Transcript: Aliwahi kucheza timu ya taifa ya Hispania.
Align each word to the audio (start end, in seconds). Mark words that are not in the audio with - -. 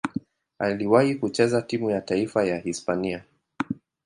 Aliwahi 0.59 1.15
kucheza 1.15 1.61
timu 1.61 1.89
ya 1.89 2.01
taifa 2.01 2.43
ya 2.45 2.57
Hispania. 2.57 3.23